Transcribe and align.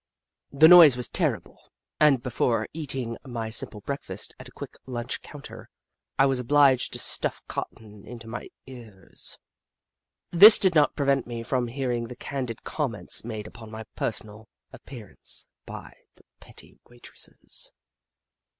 The 0.51 0.67
noise 0.67 0.97
was 0.97 1.07
terrible, 1.07 1.59
and 1.99 2.23
before 2.23 2.67
eat 2.73 2.95
ing 2.95 3.17
my 3.23 3.51
simple 3.51 3.81
breakfast 3.81 4.33
at 4.39 4.47
a 4.47 4.51
quick 4.51 4.73
lunch 4.87 5.21
coun 5.21 5.43
ter, 5.43 5.67
I 6.17 6.25
was 6.25 6.39
obliged 6.39 6.93
to 6.93 6.97
stuff 6.97 7.43
cotton 7.47 8.07
into 8.07 8.27
my 8.27 8.49
ears. 8.65 9.37
This 10.31 10.57
did 10.57 10.73
not 10.73 10.95
prevent 10.95 11.27
me 11.27 11.43
from 11.43 11.67
hearing 11.67 12.05
the 12.05 12.15
candid 12.15 12.63
comments 12.63 13.23
made 13.23 13.45
upon 13.45 13.69
my 13.69 13.83
personal 13.95 14.47
appearance 14.73 15.45
by 15.67 15.93
the 16.15 16.23
pretty 16.39 16.79
waitresses. 16.89 17.71